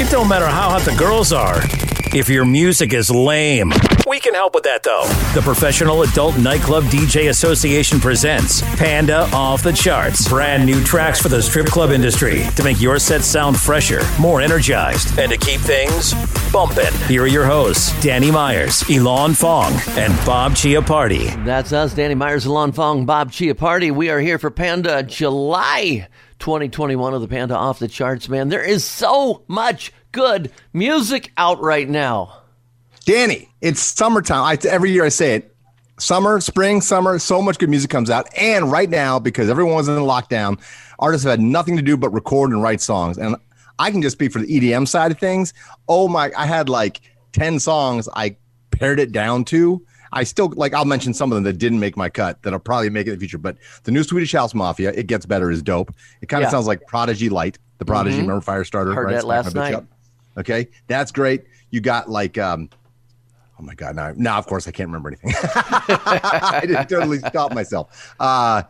[0.00, 1.60] It don't matter how hot the girls are.
[2.16, 3.70] If your music is lame,
[4.10, 5.04] we can help with that though.
[5.34, 10.28] The Professional Adult Nightclub DJ Association presents Panda Off the Charts.
[10.28, 14.40] Brand new tracks for the strip club industry to make your set sound fresher, more
[14.40, 16.12] energized, and to keep things
[16.52, 16.92] bumping.
[17.06, 21.44] Here are your hosts, Danny Myers, Elon Fong, and Bob Chiappardi.
[21.44, 23.92] That's us, Danny Myers, Elon Fong, Bob Chiappardi.
[23.92, 26.08] We are here for Panda July
[26.40, 28.48] 2021 of the Panda Off the Charts, man.
[28.48, 32.39] There is so much good music out right now.
[33.04, 34.42] Danny, it's summertime.
[34.44, 35.54] I, every year I say it.
[35.98, 38.26] Summer, spring, summer, so much good music comes out.
[38.36, 40.58] And right now, because everyone was in lockdown,
[40.98, 43.18] artists have had nothing to do but record and write songs.
[43.18, 43.36] And
[43.78, 45.52] I can just speak for the EDM side of things.
[45.88, 47.00] Oh my, I had like
[47.32, 48.36] 10 songs I
[48.70, 49.84] pared it down to.
[50.12, 52.90] I still like I'll mention some of them that didn't make my cut that'll probably
[52.90, 53.38] make it in the future.
[53.38, 55.94] But the new Swedish House Mafia, it gets better is dope.
[56.22, 56.50] It kind of Yeah.
[56.52, 58.22] sounds like Prodigy Light, the Prodigy, Mhm.
[58.22, 58.94] remember Firestarter?
[58.94, 59.74] Heard that last night.
[59.74, 59.84] up.
[60.36, 61.44] Okay, that's great.
[61.70, 62.70] You got like um
[63.60, 65.32] oh my god, now now of course I can't remember anything.
[65.54, 68.14] I didn't totally stop myself.
[68.18, 68.62] Uh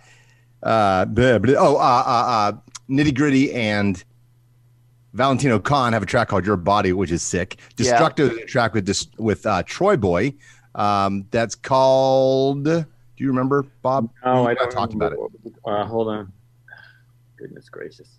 [0.62, 1.56] uh bleh, bleh.
[1.58, 2.52] oh uh uh, uh
[2.90, 4.02] Nitti Gritti and
[5.12, 7.58] Valentino Khan have a track called Your Body, which is sick.
[7.76, 7.98] Yeah.
[7.98, 10.36] Destructo is track with dis- with uh, TroyBoi.
[10.74, 12.64] Um, that's called.
[12.64, 12.84] Do
[13.16, 14.10] you remember, Bob?
[14.24, 15.18] No, I got don't talking about it.
[15.64, 16.32] Uh, hold on.
[17.36, 18.18] Goodness gracious.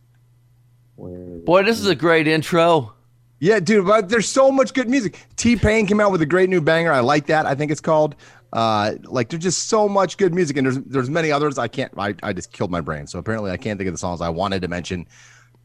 [0.96, 1.46] Where is it?
[1.46, 2.94] Boy, this is a great intro.
[3.42, 5.18] Yeah, dude, but there's so much good music.
[5.36, 6.92] T Pain came out with a great new banger.
[6.92, 7.48] I like that.
[7.48, 8.16] I think it's called.
[8.54, 11.58] Uh, like there's just so much good music, and there's there's many others.
[11.58, 11.92] I can't.
[11.98, 13.08] I, I just killed my brain.
[13.08, 15.08] So apparently, I can't think of the songs I wanted to mention.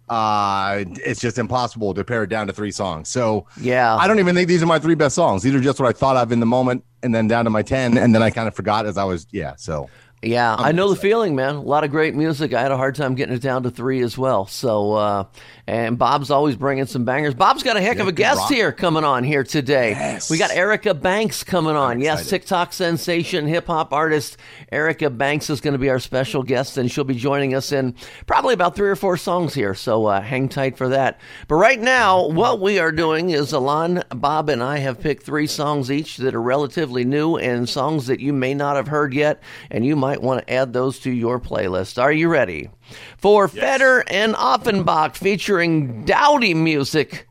[0.09, 3.09] Uh, it's just impossible to pare it down to three songs.
[3.09, 3.97] So Yeah.
[3.97, 5.43] I don't even think these are my three best songs.
[5.43, 7.63] These are just what I thought of in the moment, and then down to my
[7.63, 9.27] ten, and then I kind of forgot as I was.
[9.33, 9.55] Yeah.
[9.57, 9.91] So
[10.23, 11.57] Yeah, I'm I know the feeling, man.
[11.57, 12.55] A lot of great music.
[12.55, 14.47] I had a hard time getting it down to three as well.
[14.47, 15.25] So, uh,
[15.67, 17.35] and Bob's always bringing some bangers.
[17.35, 18.51] Bob's got a heck of a guest rock.
[18.51, 19.91] here coming on here today.
[19.91, 20.31] Yes.
[20.31, 22.01] We got Erica Banks coming on.
[22.01, 22.31] Yes, excited.
[22.31, 24.39] TikTok sensation, hip hop artist
[24.73, 27.95] Erica Banks is going to be our special guest, and she'll be joining us in
[28.27, 29.75] probably about three or four songs here.
[29.75, 31.21] So uh, hang tight for that.
[31.47, 35.47] But right now, what we are doing is Alon, Bob, and I have picked three
[35.47, 39.43] songs each that are relatively new and songs that you may not have heard yet,
[39.71, 42.01] and you might want to add those to your playlist.
[42.01, 42.71] Are you ready?
[43.19, 47.27] For Feder and Ofenbach featuring Dowdy music,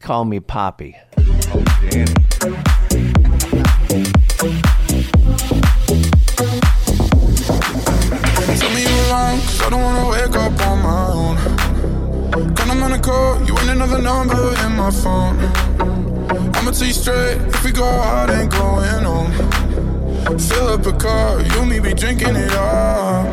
[0.00, 0.96] call me Poppy.
[1.16, 1.30] Tell
[8.70, 11.36] me you're wrong, cause I don't wanna wake up on my own.
[12.54, 15.38] When I'm on a call, you ain't another number in my phone.
[16.54, 19.63] I'ma tell you straight, if we go out, ain't going home.
[20.24, 23.26] Fill up a car, you and me be drinking it up.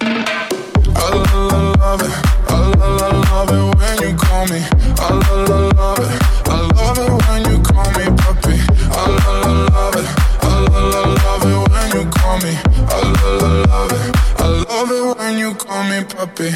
[0.00, 2.10] I love, love, it,
[2.48, 4.60] I love, love, it when you call me.
[4.98, 5.48] I love,
[5.78, 8.58] love, it, I love it when you call me puppy.
[8.90, 10.08] I love, love, it,
[10.42, 12.54] I love, love, it when you call me.
[12.88, 16.50] I love it, I love it when you call me puppy.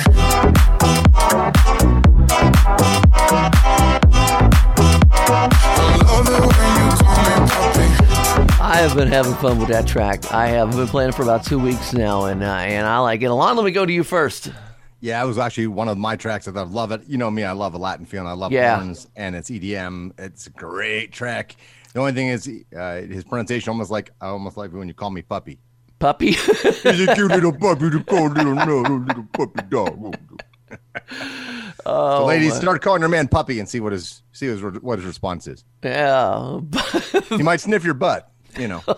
[5.79, 6.56] I love it
[8.87, 10.33] have been having fun with that track.
[10.33, 13.23] I have been playing it for about two weeks now, and uh, and I like
[13.23, 13.27] it.
[13.27, 14.51] Alon, let me go to you first.
[15.01, 17.03] yeah, it was actually one of my tracks that I love it.
[17.09, 18.29] You know me, I love a Latin feeling.
[18.29, 18.77] I love Yeah.
[18.77, 20.13] horns, and it's EDM.
[20.19, 21.57] It's a great track.
[21.95, 22.49] The only thing is
[22.79, 25.59] uh, his pronunciation almost like I almost like when you call me puppy.
[25.99, 26.33] Puppy.
[26.33, 30.17] He's a cute little puppy, the cold little no, little puppy dog.
[31.87, 34.63] oh, So ladies, my- start calling your man puppy and see what his see his,
[34.63, 35.65] what his response is.
[35.83, 36.61] yeah.
[37.31, 38.83] He might sniff your butt, you know.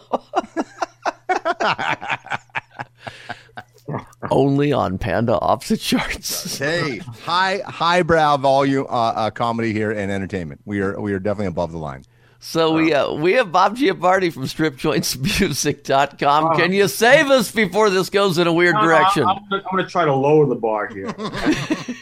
[4.31, 6.58] Only on Panda Off the Charts.
[6.58, 10.60] hey, high highbrow volume uh, uh, comedy here and entertainment.
[10.64, 12.05] We are we are definitely above the line.
[12.40, 16.56] So we uh, we have Bob Chiappardi from StripJointsMusic.com.
[16.56, 19.25] Can you save us before this goes in a weird No, no, direction?
[19.25, 21.12] I'm, I'm, gonna, try to lower the bar here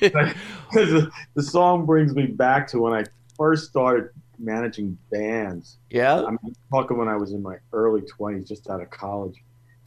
[0.00, 3.06] because the, the song brings me back to when I
[3.36, 5.78] first started managing bands.
[5.90, 6.22] yeah.
[6.22, 6.38] I'm
[6.70, 9.36] talking when I was in my early 20s, just out of college,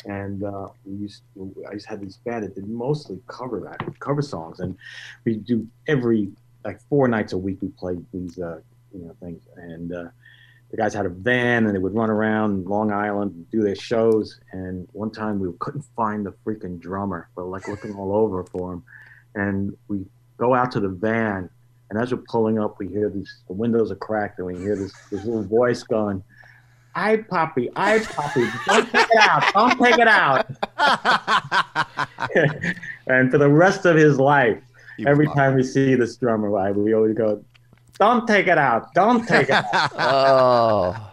[0.06, 4.00] and uh, we used to, I to have this band that did mostly cover that
[4.00, 4.78] cover songs, and
[5.26, 6.30] we do every
[6.64, 8.60] like four nights a week we played these uh,
[8.94, 10.06] you know things, and uh,
[10.72, 13.76] the guys had a van and they would run around Long Island and do their
[13.76, 14.40] shows.
[14.52, 18.74] And one time we couldn't find the freaking drummer, but like looking all over for
[18.74, 18.84] him,
[19.36, 20.06] and we
[20.38, 21.50] go out to the van,
[21.90, 24.76] and as we're pulling up, we hear these the windows are cracked, and we hear
[24.76, 26.24] this this little voice going.
[26.96, 30.46] I Poppy, I Poppy, don't take it out, don't take it out.
[33.08, 34.62] and for the rest of his life,
[35.06, 37.44] every time we see this drummer live, we always go,
[38.00, 39.92] "Don't take it out, don't take it out."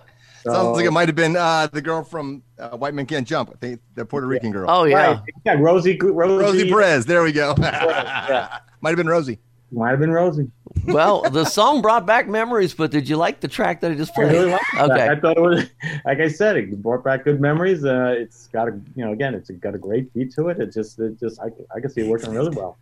[0.49, 0.53] Oh.
[0.53, 3.51] Sounds like it might have been uh, the girl from uh, White Men Can't Jump.
[3.53, 4.71] I think the Puerto Rican girl.
[4.71, 5.15] Oh yeah.
[5.15, 5.21] Right.
[5.45, 7.05] Yeah, Rosie, Rosie, Rosie Perez.
[7.05, 7.55] There we go.
[7.59, 8.59] yeah.
[8.81, 9.41] might have been Rosie.
[9.73, 10.51] Might have been Rosie.
[10.87, 14.15] well, the song brought back memories, but did you like the track that I just
[14.15, 14.29] played?
[14.29, 14.91] I really liked that.
[14.91, 15.09] okay.
[15.09, 15.67] I thought it was,
[16.05, 17.85] like I said, it brought back good memories.
[17.85, 20.61] Uh, it's got a, you know, again, it's got a great beat to it.
[20.61, 22.79] It just, it just, I, I can see it working really well.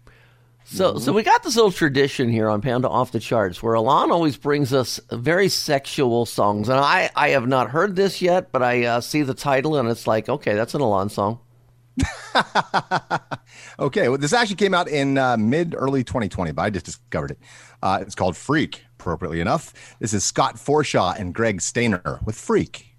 [0.67, 4.11] So, so we got this little tradition here on Panda Off the Charts where Alon
[4.11, 8.63] always brings us very sexual songs, and I, I have not heard this yet, but
[8.63, 11.39] I uh, see the title and it's like, okay, that's an Alon song.
[13.79, 17.33] Okay, well, this actually came out in uh, mid early 2020, but I just discovered
[17.33, 17.39] it.
[17.83, 19.97] Uh, it's called Freak, appropriately enough.
[19.99, 22.95] This is Scott Forshaw and Greg Stainer with Freak.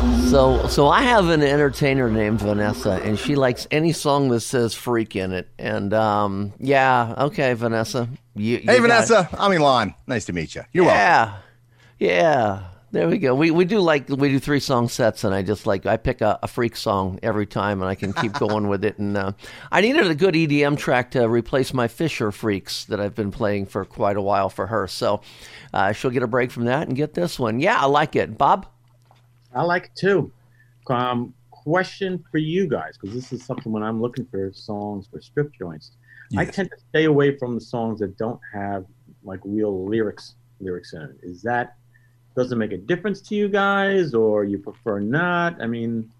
[0.00, 4.74] So, so I have an entertainer named Vanessa, and she likes any song that says
[4.74, 5.48] "freak" in it.
[5.58, 8.08] And um, yeah, okay, Vanessa.
[8.34, 8.80] You, you Hey, got it.
[8.80, 9.28] Vanessa.
[9.38, 9.94] I'm Elon.
[10.06, 10.62] Nice to meet you.
[10.72, 11.00] You're welcome.
[11.00, 11.36] Yeah,
[11.98, 12.62] yeah.
[12.92, 13.34] There we go.
[13.34, 16.22] We we do like we do three song sets, and I just like I pick
[16.22, 18.98] a, a freak song every time, and I can keep going with it.
[18.98, 19.32] And uh,
[19.70, 23.66] I needed a good EDM track to replace my Fisher freaks that I've been playing
[23.66, 24.86] for quite a while for her.
[24.88, 25.20] So
[25.74, 27.60] uh, she'll get a break from that and get this one.
[27.60, 28.66] Yeah, I like it, Bob.
[29.54, 30.32] I like it too.
[30.88, 35.20] Um, question for you guys, because this is something when I'm looking for songs for
[35.20, 35.92] strip joints,
[36.36, 38.86] I tend to stay away from the songs that don't have
[39.24, 41.16] like real lyrics lyrics in it.
[41.22, 41.76] Is that
[42.36, 45.60] doesn't make a difference to you guys, or you prefer not?
[45.60, 46.10] I mean,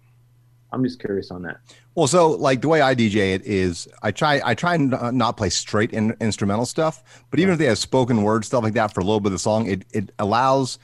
[0.73, 1.59] I'm just curious on that.
[1.95, 5.11] Well, so like the way I DJ it is, I try I try and uh,
[5.11, 8.75] not play straight in, instrumental stuff, but even if they have spoken word stuff like
[8.75, 10.79] that for a little bit of the song, it it allows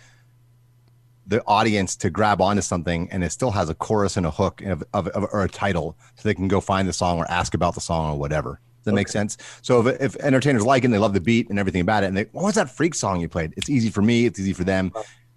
[1.27, 4.63] the audience to grab onto something, and it still has a chorus and a hook
[4.63, 7.55] of, of, of or a title, so they can go find the song or ask
[7.55, 8.61] about the song or whatever.
[8.79, 9.37] Does that make sense?
[9.63, 12.07] So if, if entertainers like it, and they love the beat and everything about it,
[12.07, 13.53] and they, what was that freak song you played?
[13.57, 14.27] It's easy for me.
[14.27, 14.93] It's easy for them.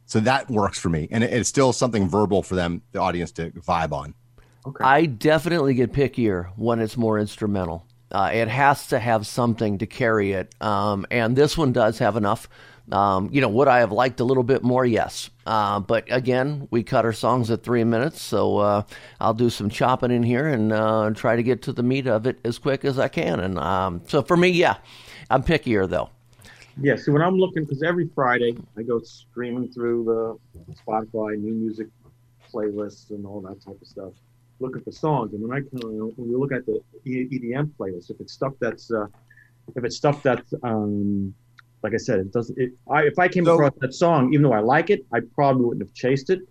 [0.06, 3.32] So that works for me, and it, it's still something verbal for them, the audience,
[3.34, 4.14] to vibe on.
[4.66, 4.84] Okay.
[4.84, 7.86] I definitely get pickier when it's more instrumental.
[8.12, 12.16] Uh, it has to have something to carry it, um, and this one does have
[12.16, 12.50] enough.
[12.92, 14.86] Um, you know, would I have liked a little bit more?
[14.86, 18.84] Yes, uh, but again, we cut our songs at three minutes, so uh,
[19.20, 22.26] I'll do some chopping in here and uh, try to get to the meat of
[22.26, 23.40] it as quick as I can.
[23.40, 24.78] And um, so for me, yeah,
[25.30, 26.10] I'm pickier though.
[26.82, 31.54] Yeah, see, when I'm looking, because every Friday I go streaming through the Spotify new
[31.54, 31.88] music
[32.52, 34.14] playlists and all that type of stuff,
[34.60, 35.34] looking for songs.
[35.34, 38.92] And when I of, when we look at the EDM playlist, if it's stuff that's,
[38.92, 39.08] uh,
[39.76, 41.34] if it's stuff that's, um,
[41.84, 42.58] like I said, it doesn't.
[42.58, 45.20] It, I, if I came So- across that song, even though I like it, I
[45.36, 46.42] probably wouldn't have chased it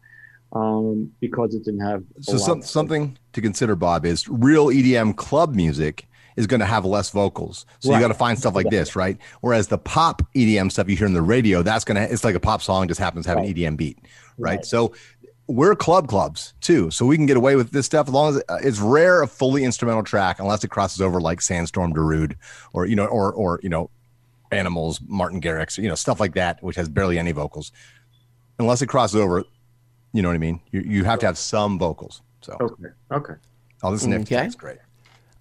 [0.52, 2.04] um, because it didn't have.
[2.20, 6.06] So some, something to consider, Bob, is real EDM club music
[6.36, 7.66] is going to have less vocals.
[7.80, 9.18] So you got to find stuff like this, right?
[9.40, 12.36] Whereas the pop EDM stuff you hear on the radio, that's going to, it's like
[12.36, 13.48] a pop song just happens to have Right.
[13.48, 13.98] an EDM beat,
[14.38, 14.56] right?
[14.58, 14.64] Right.
[14.64, 14.94] So
[15.48, 18.42] we're club clubs too, so we can get away with this stuff as long as
[18.48, 22.36] uh, it's rare a fully instrumental track unless it crosses over like Sandstorm Darude
[22.72, 23.90] or you know or or you know
[24.50, 27.72] Animals, Martin Garrix, you know stuff like that, which has barely any vocals.
[28.58, 29.44] Unless it crosses over,
[30.12, 30.60] you know what I mean.
[30.70, 32.22] You you have to have some vocals.
[32.40, 32.84] So Okay.
[33.12, 33.34] Okay.
[33.82, 34.36] oh, this next Okay.
[34.36, 34.78] track's great.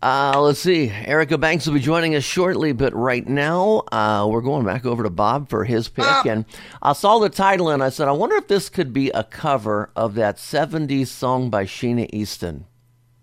[0.04, 0.90] Uh, let's see.
[0.90, 5.02] Erica Banks will be joining us shortly, but right now uh, we're going back over
[5.02, 6.06] to Bob for his pick.
[6.28, 6.46] And
[6.84, 9.90] I saw the title and I said, I wonder if this could be a cover
[9.96, 12.66] of that 70s song by Sheena Easton.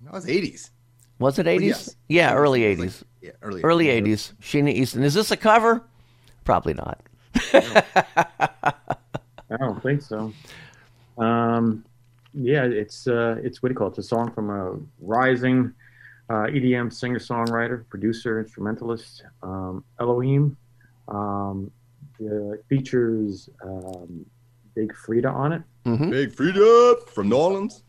[0.00, 0.72] That was eighties.
[1.20, 1.60] Was it 80s?
[1.62, 1.96] yes.
[2.08, 3.04] Yeah, early 80s.
[3.24, 3.62] Yeah, early.
[3.62, 4.34] Early 80s.
[4.42, 5.02] Sheena Easton.
[5.02, 5.82] Is this a cover?
[6.44, 7.00] Probably not.
[7.54, 8.74] I
[9.58, 10.30] don't think so.
[11.16, 11.86] Um,
[12.34, 13.92] yeah, it's uh, it's what do you call it?
[13.92, 15.72] It's a song from a rising
[16.28, 20.58] uh, EDM singer songwriter, producer, instrumentalist, um, Elohim.
[21.08, 21.70] Um,
[22.18, 24.26] it features um,
[24.74, 25.62] Big Freedia on it.
[26.10, 27.84] Big Freedia from New Orleans.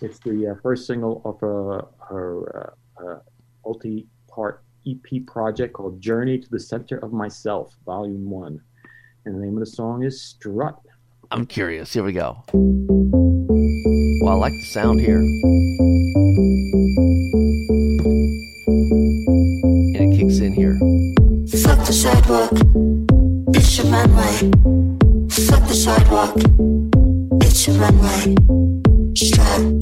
[0.00, 3.20] It's the uh, first single of uh, her uh, uh,
[3.64, 8.60] multi-part EP project called "Journey to the Center of Myself," Volume One,
[9.24, 10.78] and the name of the song is "Strut."
[11.30, 11.92] I'm curious.
[11.92, 12.42] Here we go.
[12.52, 15.20] Well, I like the sound here.
[19.96, 20.78] And it kicks in here.
[21.62, 22.52] Fuck the sidewalk,
[23.54, 24.50] it's your runway.
[25.30, 26.36] Fuck the sidewalk,
[27.42, 28.34] it's your runway.
[29.14, 29.79] Strut, strut,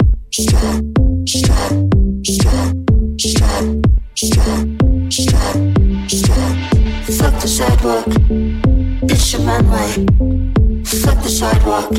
[9.89, 11.89] Fuck the sidewalk,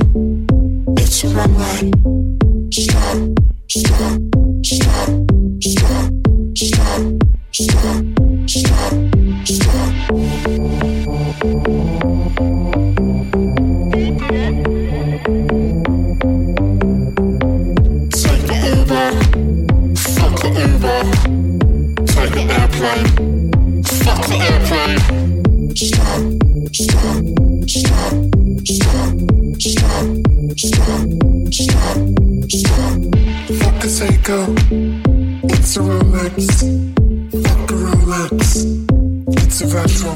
[0.96, 1.90] it's a runway.
[2.70, 4.29] Strut, strut,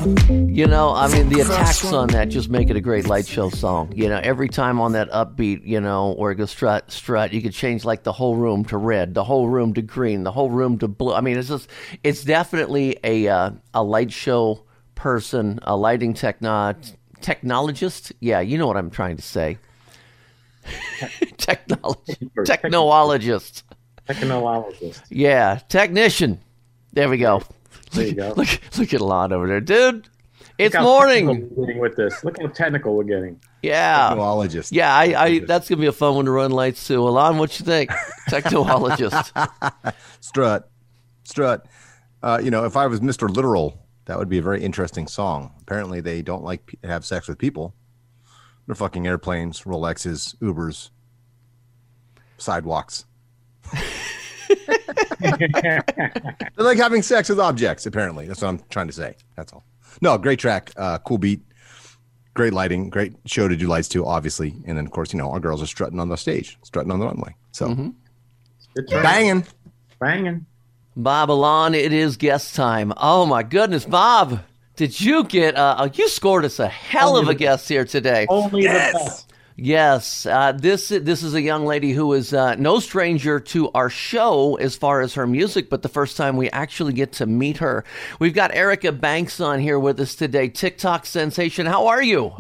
[0.05, 3.49] You know, I mean, the attacks on that just make it a great light show
[3.49, 3.91] song.
[3.97, 7.41] You know, every time on that upbeat, you know, or it goes strut, strut, you
[7.41, 10.51] could change like the whole room to red, the whole room to green, the whole
[10.51, 11.15] room to blue.
[11.15, 11.71] I mean, it's just,
[12.03, 16.75] it's definitely a uh, a light show person, a lighting techno
[17.23, 18.13] technologist.
[18.21, 19.57] Yeah, you know what I'm trying to say.
[21.39, 23.63] Technology, technologist.
[24.07, 25.01] Technologist.
[25.09, 26.41] Yeah, technician.
[26.93, 27.43] There we go.
[27.95, 28.35] There you go.
[28.37, 28.49] Look,
[28.79, 30.09] look at Lon over there, dude.
[30.57, 31.49] It's Look how morning.
[31.49, 32.23] getting with this.
[32.23, 33.41] Look how technical we're getting.
[33.63, 34.11] Yeah.
[34.11, 34.69] Technologist.
[34.71, 36.95] Yeah, I, I that's gonna be a fun one to run lights to.
[36.97, 37.91] Alon, what you think?
[38.31, 39.33] Technologist.
[40.21, 40.71] Strut,
[41.25, 41.67] strut.
[42.23, 43.29] Uh, you know, if I was Mr.
[43.29, 45.53] Literal, that would be a very interesting song.
[45.63, 47.75] Apparently, they don't like pe- have sex with people.
[48.67, 50.91] They're fucking airplanes, Rolexes, Ubers,
[52.39, 53.07] sidewalks.
[55.21, 55.83] They're
[56.57, 57.87] like having sex with objects.
[57.87, 59.17] Apparently, that's what I'm trying to say.
[59.37, 59.65] That's all.
[60.01, 61.41] No, great track, uh, cool beat,
[62.35, 64.55] great lighting, great show to do lights to, obviously.
[64.67, 66.99] And then, of course, you know, our girls are strutting on the stage, strutting on
[66.99, 67.35] the runway.
[67.53, 67.75] So
[68.75, 69.03] Good track.
[69.03, 69.47] banging.
[70.01, 70.47] Banging.
[70.97, 72.93] Bob Alon, it is guest time.
[72.97, 74.41] Oh my goodness, Bob.
[74.77, 78.27] Did you get uh you scored us a hell of a guest here today.
[78.29, 79.33] Only the best.
[79.57, 83.89] Yes, uh, this this is a young lady who is uh, no stranger to our
[83.89, 87.59] show as far as her music, but the first time we actually get to meet
[87.59, 87.85] her.
[88.19, 91.67] We've got Erica Banks on here with us today, TikTok sensation.
[91.67, 92.33] How are you?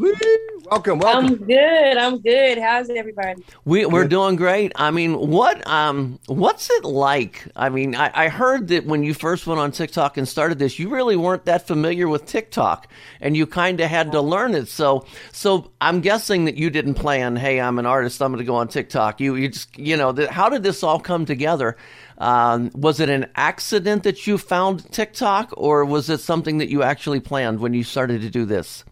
[0.70, 1.26] Welcome, welcome.
[1.26, 1.96] I'm good.
[1.98, 2.56] I'm good.
[2.56, 3.44] How's everybody?
[3.66, 4.72] We, we're doing great.
[4.76, 7.46] I mean, what um, what's it like?
[7.54, 10.78] I mean, I, I heard that when you first went on TikTok and started this,
[10.78, 12.88] you really weren't that familiar with TikTok,
[13.20, 14.68] and you kind of had to learn it.
[14.68, 17.36] So, so I'm guessing that you didn't plan.
[17.36, 18.22] Hey, I'm an artist.
[18.22, 19.20] I'm going to go on TikTok.
[19.20, 21.76] You, you just, you know, that, how did this all come together?
[22.16, 26.82] Um, was it an accident that you found TikTok, or was it something that you
[26.82, 28.82] actually planned when you started to do this?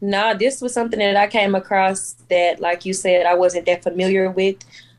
[0.00, 3.82] No, this was something that I came across that, like you said, I wasn't that
[3.82, 4.56] familiar with.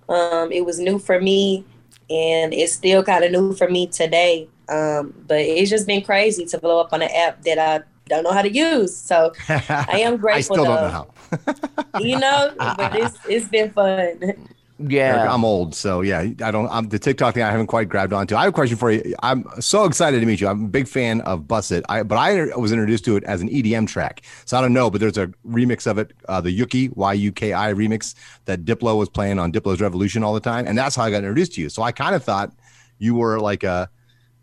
[0.10, 1.64] Um, it was new for me,
[2.10, 4.50] and it's still kind of new for me today.
[4.68, 8.24] Um, but it's just been crazy to blow up on an app that I don't
[8.24, 8.96] know how to use.
[8.96, 10.36] So I am grateful.
[10.36, 12.00] I still don't know how.
[12.00, 14.48] you know, but it's it's been fun.
[14.80, 15.18] Yeah.
[15.18, 16.70] Erica, I'm old, so yeah, I don't.
[16.70, 17.44] I'm the TikTok thing.
[17.44, 18.36] I haven't quite grabbed onto.
[18.36, 19.14] I have a question for you.
[19.22, 20.48] I'm so excited to meet you.
[20.48, 21.84] I'm a big fan of Buss It.
[21.90, 24.90] I but I was introduced to it as an EDM track, so I don't know.
[24.90, 28.64] But there's a remix of it, uh, the Yuki Y U K I remix that
[28.64, 31.54] Diplo was playing on Diplo's Revolution all the time, and that's how I got introduced
[31.56, 31.70] to you.
[31.70, 32.54] So I kind of thought
[33.00, 33.90] you were like a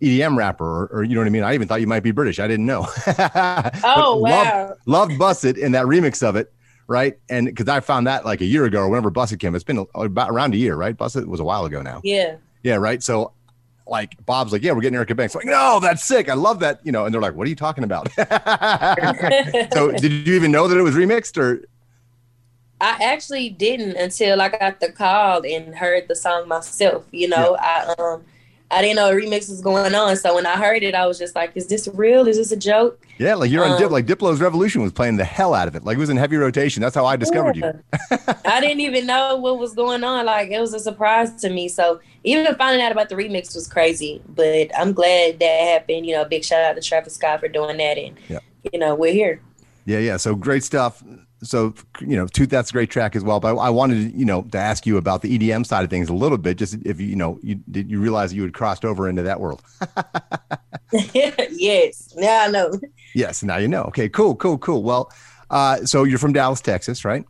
[0.03, 1.45] EDM rapper, or, or you know what I mean.
[1.45, 2.39] I even thought you might be British.
[2.39, 2.87] I didn't know.
[3.85, 4.69] Oh, But wow.
[4.69, 6.53] Loved, loved Buss It in that remix of it
[6.87, 7.19] right?
[7.29, 9.87] And because I found that like a year ago or whenever Busted came, it's been
[9.95, 10.97] about around a year, right?
[10.97, 12.01] Busted was a while ago now.
[12.05, 12.37] Yeah.
[12.63, 13.03] Yeah, right.
[13.03, 13.33] So
[13.87, 15.35] like Bob's like, yeah, we're getting Erica Banks.
[15.35, 16.29] Like, no, that's sick.
[16.29, 16.81] I love that.
[16.85, 18.11] You know, and they're like, what are you talking about?
[19.73, 21.65] so did you even know that it was remixed or?
[22.79, 27.07] I actually didn't until I got the call and heard the song myself.
[27.11, 28.25] You know, I um
[28.71, 30.17] I didn't know a remix was going on.
[30.17, 32.27] So when I heard it, I was just like, is this real?
[32.27, 33.01] Is this a joke?
[33.19, 35.77] Yeah, like you're on Dip, Um, like Diplo's Revolution was playing the hell out of
[35.77, 35.85] it.
[35.85, 36.83] Like it was in heavy rotation.
[36.83, 37.73] That's how I discovered you.
[38.45, 40.27] I didn't even know what was going on.
[40.27, 41.69] Like it was a surprise to me.
[41.69, 44.21] So even finding out about the remix was crazy.
[44.29, 46.05] But I'm glad that happened.
[46.05, 47.97] You know, big shout out to Travis Scott for doing that.
[47.99, 48.41] And Yeah.
[48.73, 49.41] you know, we're here.
[49.85, 50.17] Yeah, yeah.
[50.17, 51.03] So great stuff.
[51.47, 53.41] So you know, two that's a great track as well.
[53.41, 56.09] But I wanted to, you know, to ask you about the EDM side of things
[56.09, 56.59] a little bit.
[56.59, 59.41] Just if you, you know, you did you realize you had crossed over into that
[59.41, 59.63] world?
[60.93, 62.13] yes.
[62.17, 62.73] Now I know.
[63.15, 63.83] Yes, now you know.
[63.85, 64.83] Okay, cool, cool, cool.
[64.83, 65.13] Well,
[65.51, 67.25] uh, so you're from Dallas, Texas, right?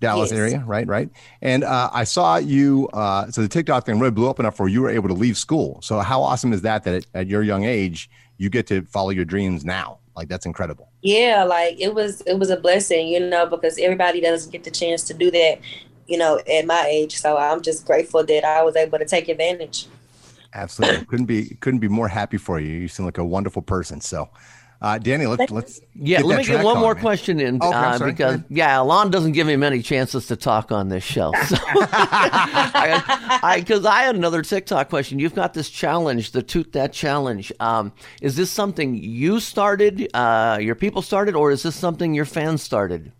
[0.00, 0.38] Dallas Yes.
[0.38, 1.08] area, right, right.
[1.40, 2.88] And uh, I saw you.
[2.92, 5.38] Uh, so the TikTok thing really blew up enough where you were able to leave
[5.38, 5.80] school.
[5.82, 6.84] So how awesome is that?
[6.84, 10.00] That at, at your young age, you get to follow your dreams now.
[10.16, 10.90] Like that's incredible.
[11.04, 14.70] Yeah, like it was it was a blessing, you know, because everybody doesn't get the
[14.70, 15.58] chance to do that,
[16.06, 17.18] you know, at my age.
[17.20, 19.86] So I'm just grateful that I was able to take advantage.
[20.54, 22.72] Absolutely, couldn't be couldn't be more happy for you.
[22.72, 24.00] You seem like a wonderful person.
[24.00, 24.30] So,
[24.84, 27.02] uh, Danny, let's let's Yeah, get let that me get one on, more man.
[27.02, 30.88] question in Okay, uh, because yeah, Alon doesn't give me many chances to talk on
[30.88, 31.32] this show.
[31.44, 35.18] So, I because I, had another TikTok question.
[35.18, 37.50] You've got this challenge, the Toot That Challenge.
[37.60, 42.24] Um, is this something you started, uh, your people started, or is this something your
[42.24, 43.12] fans started?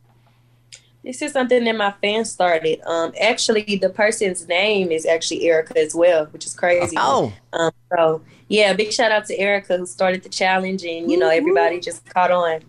[1.03, 2.81] This is something that my fans started.
[2.87, 6.97] Um, actually, the person's name is actually Erica as well, which is crazy.
[6.99, 7.33] Oh.
[7.53, 11.29] Um, so yeah, big shout out to Erica who started the challenge, and you know
[11.29, 12.61] everybody just caught on.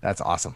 [0.00, 0.54] That's awesome.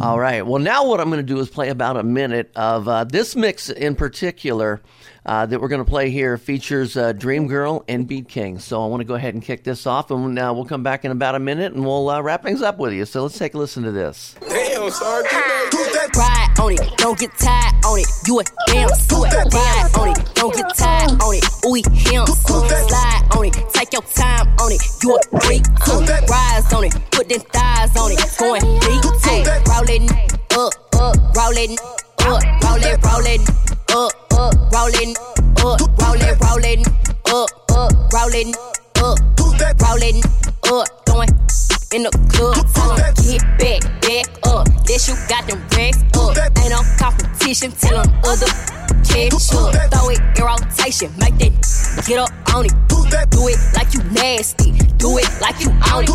[0.00, 0.46] All right.
[0.46, 3.36] Well, now what I'm going to do is play about a minute of uh, this
[3.36, 4.80] mix in particular
[5.26, 8.58] uh, that we're going to play here features uh, Dream Girl and Beat King.
[8.58, 11.04] So I want to go ahead and kick this off, and uh, we'll come back
[11.04, 13.04] in about a minute and we'll uh, wrap things up with you.
[13.04, 14.36] So let's take a listen to this.
[14.48, 15.26] Damn, sorry.
[16.16, 18.06] Ride on it, don't get tired on it.
[18.26, 19.28] You a damn suit.
[19.52, 21.44] Ride on it, don't get tired on it.
[21.66, 24.80] Ooh, him slide on it, take your time on it.
[25.02, 26.00] You a freak too.
[26.26, 28.20] Rise on it, put them thighs on it.
[28.38, 29.44] Going deep too.
[29.68, 30.08] Rolling
[30.56, 31.76] up, up, rolling
[32.24, 33.44] up, rolling, rolling
[33.92, 35.14] up, up, rolling
[35.60, 36.84] up, rolling, rolling
[37.28, 38.54] up, up, rolling
[39.04, 39.18] up,
[39.84, 40.22] rolling
[40.72, 41.28] up, going
[41.92, 42.56] in the club.
[43.26, 43.82] Get back,
[44.90, 45.08] up.
[45.08, 46.36] You got them racks up.
[46.58, 47.72] Ain't no competition.
[47.72, 48.46] Tell 'em other
[49.04, 49.74] catch up.
[49.92, 51.12] Throw it in rotation.
[51.18, 51.52] Make that
[52.06, 52.72] get up on it.
[53.30, 54.72] Do it like you nasty.
[54.98, 56.10] Do it like you on it.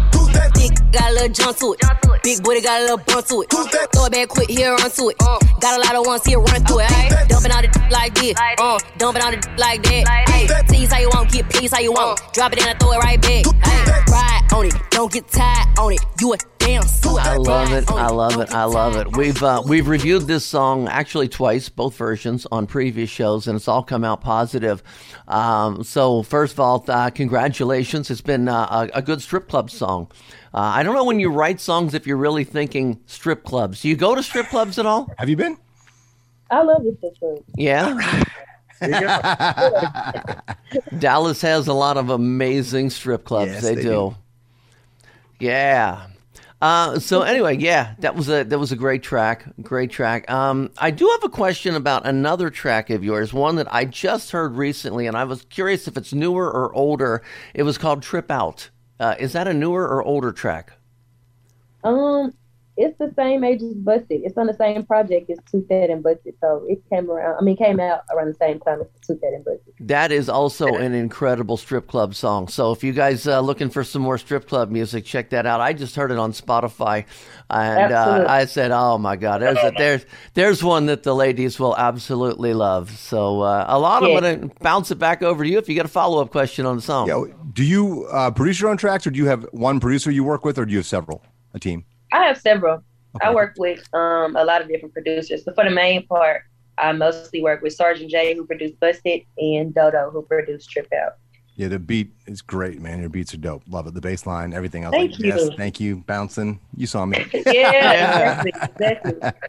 [0.54, 1.80] Dick got a little jump to it.
[2.24, 3.50] Big booty got a little bump to it.
[3.50, 5.18] Throw it back quick, here run to it.
[5.18, 6.88] Got a lot of ones here, run through it.
[6.88, 8.36] Ayy, dumping on it like this.
[8.60, 10.06] Uh, dumping on it like that.
[10.28, 12.22] Ayy, tease how you want, get peace how you want.
[12.34, 13.44] Drop it in and throw it right back.
[13.46, 16.02] Ayy, ride on it, don't get tired on it.
[16.20, 17.18] You a damn suit.
[17.20, 17.90] I love it.
[17.92, 18.52] I love it.
[18.52, 19.16] I love it.
[19.16, 23.68] We've uh, we've reviewed this song actually twice, both versions on previous shows, and it's
[23.68, 24.84] all come out positive.
[25.28, 28.10] Um, so first of all, uh, congratulations!
[28.12, 30.12] It's been uh, a, a good strip club song.
[30.54, 33.82] Uh, I don't know when you write songs if you're really thinking strip clubs.
[33.82, 35.14] Do you go to strip clubs at all?
[35.18, 35.58] Have you been?
[36.50, 37.36] I love the strip picture.
[37.56, 38.24] Yeah.
[40.98, 43.52] Dallas has a lot of amazing strip clubs.
[43.52, 43.90] Yes, they, they do.
[43.90, 44.16] do.
[45.42, 46.08] Yeah.
[46.62, 50.30] Uh, so anyway, yeah, that was a that was a great track, great track.
[50.30, 54.30] Um, I do have a question about another track of yours, one that I just
[54.30, 57.24] heard recently, and I was curious if it's newer or older.
[57.56, 60.74] It was called "Trip Out." Uh, is that a newer or older track?
[61.84, 62.32] Um,
[62.82, 64.22] it's the same age as Busted.
[64.24, 66.36] It's on the same project as Too Fat and Busted.
[66.42, 67.38] So it came around.
[67.40, 69.74] I mean, came out around the same time as Too Fat and Busted.
[69.82, 72.48] That is also an incredible strip club song.
[72.48, 75.62] So if you guys uh, looking for some more strip club music, check that out.
[75.62, 77.06] I just heard it on Spotify,
[77.50, 81.60] and uh, I said, "Oh my God, there's a, there's there's one that the ladies
[81.60, 84.02] will absolutely love." So uh, a lot.
[84.04, 84.10] Yeah.
[84.10, 86.32] I'm going to bounce it back over to you if you got a follow up
[86.32, 87.08] question on the song.
[87.08, 87.24] Yeah.
[87.54, 90.46] Do you uh, produce your own tracks, or do you have one producer you work
[90.46, 91.24] with, or do you have several?
[91.54, 91.84] A team?
[92.12, 92.84] I have several.
[93.22, 96.44] I work with um a lot of different producers, but for the main part,
[96.78, 101.14] I mostly work with Sergeant J, who produced Busted, and Dodo, who produced Trip Out.
[101.56, 103.02] Yeah, the beat is great, man.
[103.02, 103.64] Your beats are dope.
[103.68, 103.94] Love it.
[103.94, 104.86] The bass line, everything.
[104.86, 105.28] I was Thank like, you.
[105.28, 105.98] yes, thank you.
[105.98, 106.60] Bouncing.
[106.76, 107.18] You saw me.
[107.46, 109.32] yeah, exactly, exactly.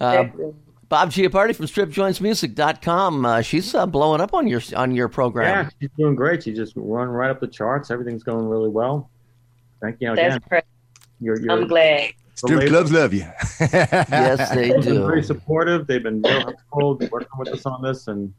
[0.00, 0.54] Uh, exactly.
[0.88, 3.26] Bob Chiappardi from StripJointsMusic.com.
[3.26, 5.66] Uh, she's uh, blowing up on your on your program.
[5.66, 6.42] Yeah, she's doing great.
[6.42, 7.90] She just running right up the charts.
[7.90, 9.10] Everything's going really well.
[9.82, 10.40] Thank you That's again.
[10.48, 10.68] correct.
[11.20, 12.12] You're, you're, I'm glad.
[12.34, 13.26] Strip clubs love you.
[13.60, 15.06] Yes, they They've been do.
[15.06, 15.86] very supportive.
[15.86, 18.32] They've been real helpful working with us on this, and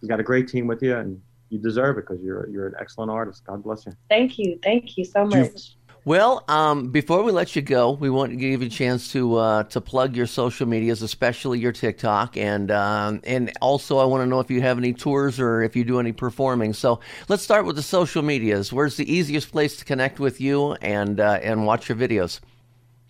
[0.00, 2.74] you got a great team with you, and you deserve it because you're you're an
[2.80, 3.44] excellent artist.
[3.44, 3.92] God bless you.
[4.08, 4.58] Thank you.
[4.62, 5.76] Thank you so you- much.
[6.06, 9.36] Well, um, before we let you go, we want to give you a chance to
[9.36, 14.22] uh, to plug your social medias, especially your TikTok, and um, and also I want
[14.22, 16.72] to know if you have any tours or if you do any performing.
[16.72, 18.72] So let's start with the social medias.
[18.72, 22.40] Where's the easiest place to connect with you and uh, and watch your videos?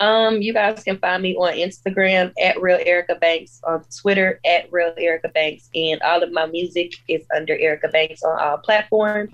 [0.01, 4.73] Um, you guys can find me on Instagram at Real Erica Banks, on Twitter at
[4.73, 9.31] Real Erica Banks, and all of my music is under Erica Banks on all platforms.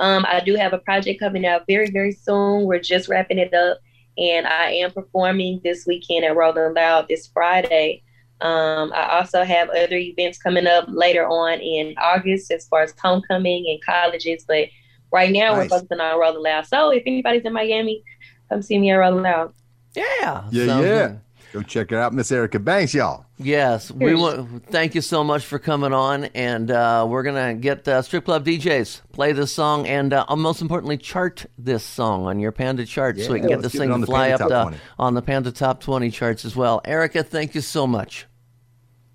[0.00, 2.64] Um, I do have a project coming out very, very soon.
[2.64, 3.78] We're just wrapping it up,
[4.18, 8.02] and I am performing this weekend at Rolling Loud this Friday.
[8.40, 12.92] Um, I also have other events coming up later on in August as far as
[13.00, 14.66] homecoming and colleges, but
[15.12, 15.70] right now Nice.
[15.70, 16.66] we're focusing on Rolling Loud.
[16.66, 18.02] So if anybody's in Miami,
[18.48, 19.54] come see me at Rolling Loud.
[19.98, 21.06] Yeah, Yeah, sounds yeah.
[21.08, 21.20] good.
[21.52, 23.24] Go check it out, Miss Erica Banks, y'all.
[23.38, 24.20] Yes, we Cheers.
[24.20, 24.66] want.
[24.66, 28.44] Thank you so much for coming on, and uh, we're gonna get uh, strip club
[28.44, 33.18] DJs play this song, and uh, most importantly, chart this song on your Panda chart,
[33.18, 35.22] so we can get let's this thing to fly Panda up Top the, on the
[35.22, 36.82] Panda Top Twenty charts as well.
[36.84, 38.26] Erica, thank you so much.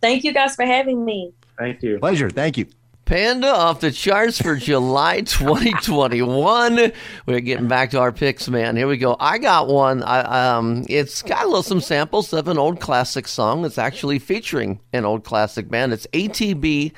[0.02, 1.34] Thank you guys for having me.
[1.60, 2.00] Thank you.
[2.00, 2.32] Pleasure.
[2.32, 2.65] Thank you.
[3.06, 6.92] Panda off the charts for July 2021.
[7.26, 8.78] We're getting back to our picks, man.
[8.78, 9.18] Here we go.
[9.20, 10.04] I got one.
[10.04, 13.66] I, um, it's got a little some samples of an old classic song.
[13.66, 15.92] It's actually featuring an old classic band.
[15.92, 16.94] It's ATB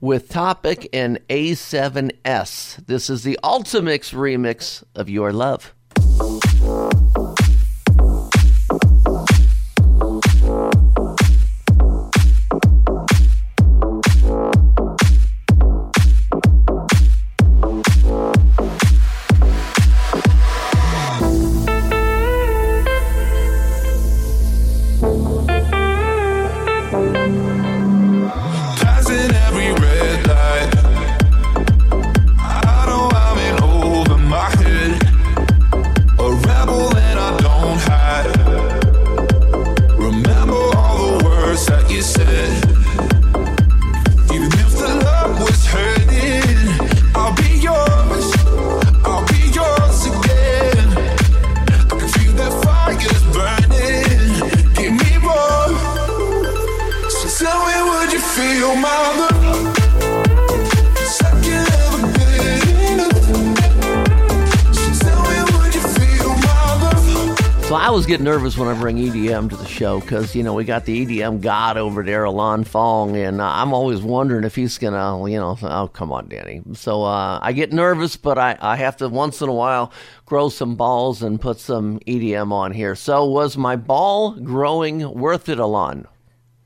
[0.00, 2.86] with Topic and A7S.
[2.86, 5.74] This is the Ultimix remix of Your Love.
[68.48, 71.42] Nervous when I bring EDM to the show because you know we got the EDM
[71.42, 75.58] god over there, Alon Fong, and uh, I'm always wondering if he's gonna, you know,
[75.60, 76.62] oh come on, Danny.
[76.72, 79.92] So uh, I get nervous, but I I have to once in a while
[80.24, 82.94] grow some balls and put some EDM on here.
[82.94, 86.06] So was my ball growing worth it, Alon?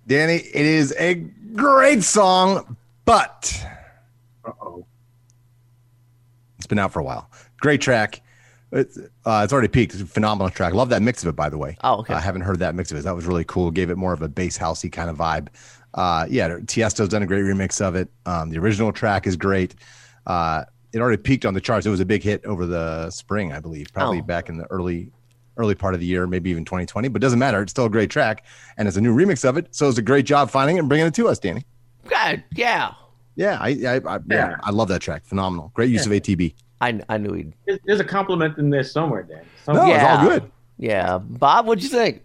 [0.07, 3.67] Danny, it is a great song, but
[4.45, 4.87] Uh-oh.
[6.59, 7.29] it's been out for a while.
[7.59, 8.23] Great track.
[8.73, 9.93] It's, uh, it's already peaked.
[9.93, 10.73] It's a phenomenal track.
[10.73, 11.77] Love that mix of it, by the way.
[11.85, 12.15] Oh, okay.
[12.15, 13.03] I haven't heard that mix of it.
[13.05, 13.71] That was really cool.
[13.71, 15.49] Gave it more of a bass housey kind of vibe.
[15.95, 18.09] Uh, yeah, Tiesto's done a great remix of it.
[18.25, 19.75] Um, the original track is great.
[20.27, 21.85] Uh, it already peaked on the charts.
[21.87, 24.23] It was a big hit over the spring, I believe, probably Oh.
[24.23, 25.11] back in the early
[25.59, 27.09] early part of the year, maybe even 2020.
[27.09, 27.61] But it doesn't matter.
[27.61, 28.45] It's still a great track,
[28.79, 29.67] and it's a new remix of it.
[29.75, 31.67] So it's a great job finding it and bringing it to us, Danny.
[32.09, 32.93] God, yeah,
[33.37, 34.21] Yeah, I, I, I yeah.
[34.31, 34.57] Yeah.
[34.63, 35.25] I love that track.
[35.27, 35.71] Phenomenal.
[35.75, 36.55] Great use of ATB.
[36.83, 37.55] I I knew he'd.
[37.67, 39.45] There's, there's a compliment in there somewhere, Dan.
[39.65, 40.53] Some- No, it's yeah, all good.
[40.79, 42.23] Yeah, Bob, what'd you think?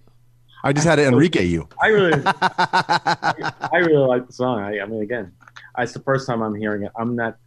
[0.64, 1.70] I just had to Enrique you.
[1.82, 4.60] I really, I really like the song.
[4.60, 5.32] I, I mean, again,
[5.78, 6.92] it's the first time I'm hearing it.
[6.98, 7.38] I'm not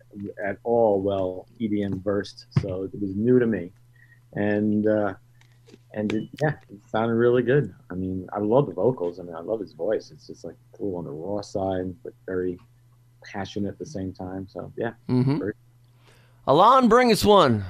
[0.44, 3.72] at all well EDM versed, so it was new to me,
[4.34, 5.14] and uh,
[5.92, 7.74] and it, yeah, it sounded really good.
[7.90, 9.18] I mean, I love the vocals.
[9.18, 10.12] I mean, I love his voice.
[10.12, 12.58] It's just like a little on the raw side, but very
[13.24, 14.46] passionate at the same time.
[14.48, 15.38] So yeah, Mm-hmm.
[15.38, 15.54] Great.
[16.50, 17.64] Alon, bring us one.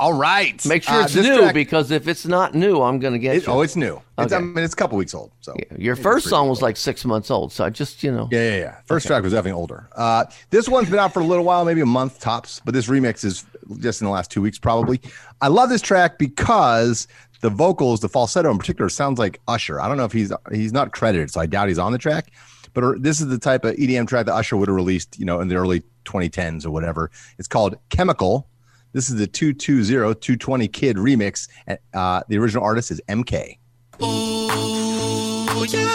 [0.00, 0.62] All right.
[0.66, 3.36] Make sure Uh, it's this new track- because if it's not new, I'm gonna get
[3.36, 3.52] it- you.
[3.52, 4.02] oh, it's new.
[4.18, 5.30] It's, I mean, it's a couple weeks old.
[5.40, 6.62] So Yeah, Your first song was old.
[6.64, 8.28] like six months old, so I just you know.
[8.32, 8.74] Yeah, yeah, yeah.
[8.86, 9.88] First track was definitely older.
[9.94, 12.88] Uh, this one's been out for a little while, maybe a month tops, but this
[12.88, 13.44] remix is
[13.78, 15.00] just in the last two weeks, probably.
[15.40, 17.06] I love this track because
[17.42, 19.80] the vocals, the falsetto in particular, sounds like Usher.
[19.80, 22.32] I don't know if he's he's not credited, so I doubt he's on the track.
[22.76, 25.24] But er, this is the type of EDM track that Usher would have released, you
[25.24, 27.10] know, in the early 2010s or whatever.
[27.38, 28.50] It's called Chemical.
[28.92, 31.48] This is the 220 220 Kid remix.
[31.94, 33.56] Uh, the original artist is MK.
[33.98, 35.86] Oh yeah,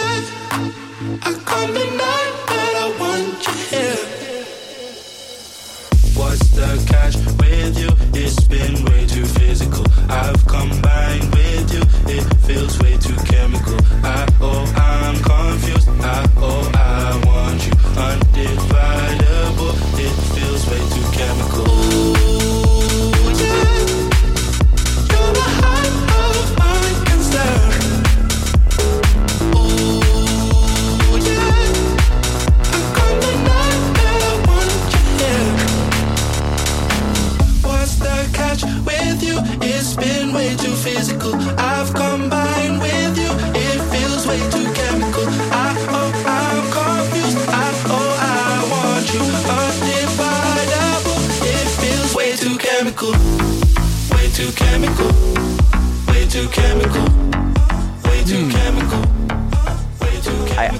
[6.22, 7.90] What's the catch with you?
[8.14, 9.84] It's been way too physical.
[10.08, 11.82] I've combined with you.
[12.14, 13.78] It feels way too chemical.
[14.04, 15.90] I oh I'm confused.
[15.90, 17.74] I oh I want you
[18.08, 19.74] undividable.
[19.98, 22.21] It feels way too chemical.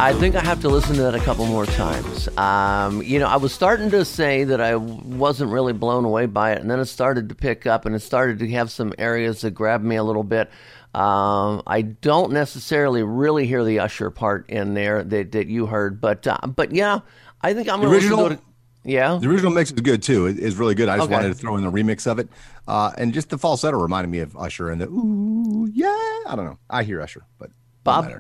[0.02, 2.28] I, think I have to listen to that a couple more times.
[2.38, 6.54] Um, you know, I was starting to say that I wasn't really blown away by
[6.54, 9.42] it, and then it started to pick up, and it started to have some areas
[9.42, 10.50] that grabbed me a little bit.
[10.96, 16.02] Um, I don't necessarily really hear the Usher part in there that, that you heard,
[16.02, 17.00] but uh, but yeah,
[17.42, 18.40] I think I'm The going to listen original- to it.
[18.84, 20.26] Yeah, The original mix is good too.
[20.26, 20.90] It is really good.
[20.90, 21.14] I just Okay.
[21.14, 22.28] wanted to throw in the remix of it,
[22.68, 25.88] uh, and just the falsetto reminded me of Usher and the ooh yeah.
[26.26, 26.58] I don't know.
[26.70, 27.52] I hear Usher, but
[27.84, 28.12] Bob?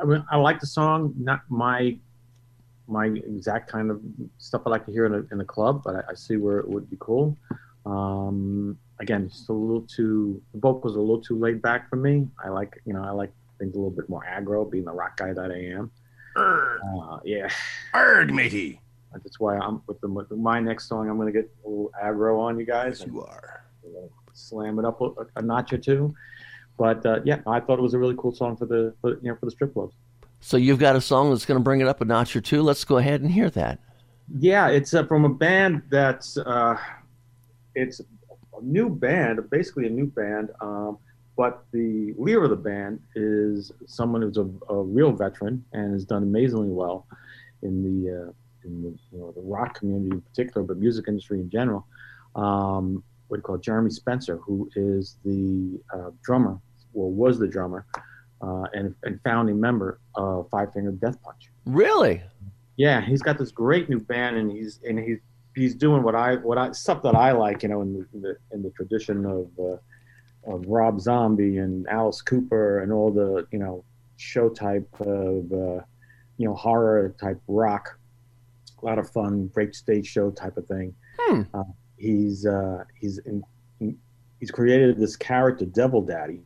[0.00, 1.14] I mean, I like the song.
[1.18, 1.96] Not my
[2.86, 4.00] my exact kind of
[4.38, 6.58] stuff I like to hear in a, in a club, but I, I see where
[6.58, 7.36] it would be cool.
[7.84, 10.40] Um, again, just a little too.
[10.54, 12.28] The vocals are a little too laid back for me.
[12.42, 15.16] I like you know I like things a little bit more aggro, being the rock
[15.16, 15.90] guy that I am.
[16.36, 17.48] Uh, yeah,
[17.94, 18.80] Erg, matey.
[19.12, 21.08] that's why I'm with, the, with my next song.
[21.08, 23.04] I'm going to get a little aggro on you guys.
[23.04, 23.64] You are.
[24.32, 26.14] slam it up a, a notch or two.
[26.78, 29.28] But uh, yeah, I thought it was a really cool song for the for, you
[29.28, 29.94] know for the strip clubs.
[30.40, 32.62] so you've got a song that's going to bring it up a notch or two.
[32.62, 33.80] Let's go ahead and hear that.
[34.38, 36.78] Yeah, it's uh, from a band that's uh,
[37.74, 40.50] it's a new band, basically a new band.
[40.60, 40.98] Um,
[41.36, 46.04] but the leader of the band is someone who's a, a real veteran and has
[46.04, 47.06] done amazingly well
[47.62, 48.32] in the uh,
[48.64, 51.86] in the you know the rock community in particular, but music industry in general.
[52.36, 53.62] Um, what do you call it?
[53.62, 56.58] Jeremy Spencer, who is the uh, drummer,
[56.98, 57.86] or was the drummer,
[58.42, 61.50] uh, and, and founding member of Five Finger Death Punch.
[61.66, 62.22] Really?
[62.76, 65.18] Yeah, he's got this great new band, and he's and he's
[65.54, 68.22] he's doing what I what I stuff that I like, you know, in the in
[68.22, 73.46] the, in the tradition of uh, of Rob Zombie and Alice Cooper and all the
[73.50, 73.84] you know
[74.16, 75.82] show type of uh,
[76.36, 77.98] you know horror type rock,
[78.82, 80.94] a lot of fun, great stage show type of thing.
[81.18, 81.42] Hmm.
[81.52, 81.64] Uh,
[81.96, 83.44] he's uh, he's in,
[84.40, 86.42] he's created this character, Devil Daddy,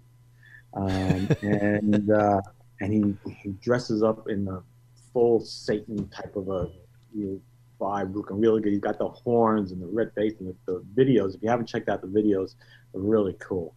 [0.75, 2.41] um, and uh,
[2.81, 4.63] and he he dresses up in the
[5.13, 6.71] full Satan type of a
[7.15, 7.41] you know,
[7.81, 8.71] vibe, looking really good.
[8.73, 11.35] He's got the horns and the red face and the, the videos.
[11.35, 12.55] If you haven't checked out the videos,
[12.93, 13.75] they're really cool.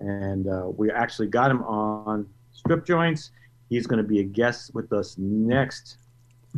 [0.00, 3.30] And uh, we actually got him on Strip Joints.
[3.70, 5.96] He's going to be a guest with us next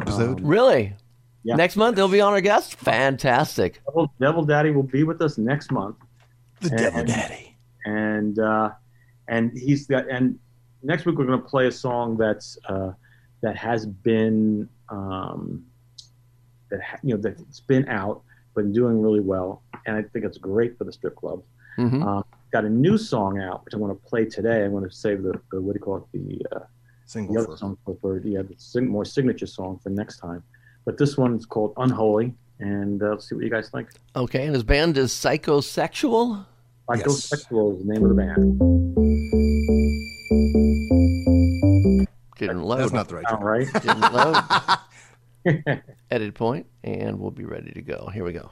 [0.01, 0.41] Episode?
[0.41, 0.95] um, Really?
[1.45, 1.55] Yeah.
[1.55, 2.75] Next month he'll be on our guest.
[2.75, 3.81] Fantastic.
[3.87, 5.97] Devil, Devil Daddy will be with us next month.
[6.61, 7.57] The And- Devil Daddy.
[7.85, 8.71] and uh,
[9.29, 10.39] and he's got and
[10.83, 12.93] next week we're going to play a song that's uh,
[13.43, 15.65] that has been um,
[16.71, 18.23] that ha- you know that's been out
[18.55, 21.43] been doing really well and I think it's great for the strip club.
[21.79, 22.03] Mhm.
[22.07, 24.65] Uh, got a new song out which I want to play today.
[24.65, 26.61] i want to save the, the what do you call it the uh,
[27.05, 30.43] Single the other song for, for yeah the sing, more signature song for next time.
[30.85, 33.89] But this one is called Unholy and uh, let's see what you guys think.
[34.15, 36.47] Okay, and his band is Psychosexual.
[36.89, 38.97] Psychosexual is the name of the band.
[42.49, 42.79] Didn't load.
[42.79, 43.25] That's not the right.
[43.27, 43.73] All right.
[43.83, 45.83] Didn't load.
[46.11, 48.09] Edit point, and we'll be ready to go.
[48.13, 48.51] Here we go.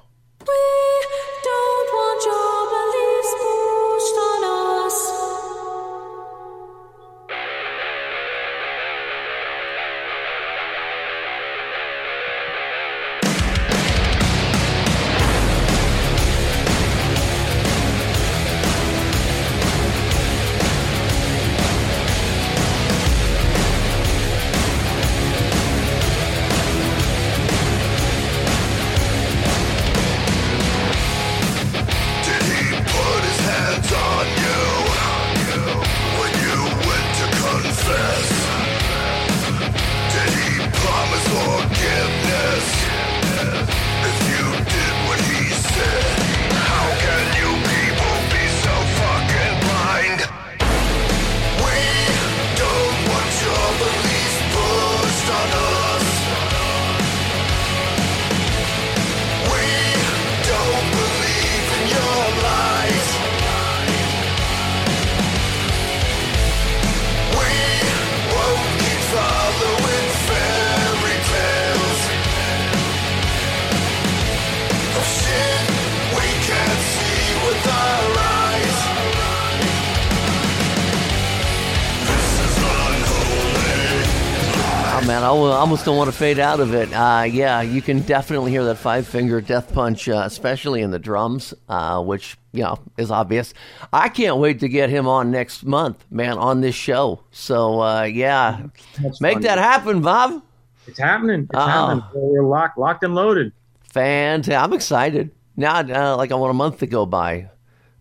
[85.65, 86.93] Almost don't want to fade out of it.
[86.93, 90.99] Uh, yeah, you can definitely hear that five finger death punch, uh, especially in the
[90.99, 93.55] drums, uh, which you know is obvious.
[93.91, 97.25] I can't wait to get him on next month, man, on this show.
[97.31, 98.61] So uh, yeah,
[99.03, 99.43] That's make fun.
[99.45, 100.43] that happen, Bob.
[100.87, 101.49] It's happening.
[101.51, 102.05] It's happening.
[102.13, 103.51] We're locked, locked and loaded.
[103.85, 104.63] Fantastic!
[104.63, 105.79] I'm excited now.
[105.79, 107.49] Uh, like I want a month to go by,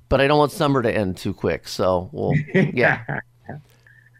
[0.09, 1.69] but I don't want summer to end too quick.
[1.69, 3.05] So, well, yeah.